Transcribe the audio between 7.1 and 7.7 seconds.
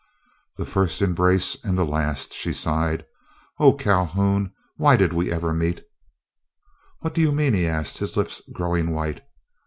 do you mean?" he